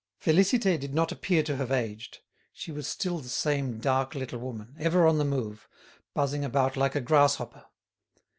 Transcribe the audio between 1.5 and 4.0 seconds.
have aged; she was still the same